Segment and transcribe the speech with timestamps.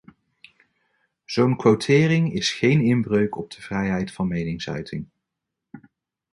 [1.25, 5.09] Zo'n quotering is geen inbreuk op de vrijheid van meningsuiting.